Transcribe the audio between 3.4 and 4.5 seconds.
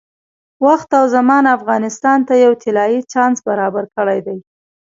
برابر کړی دی.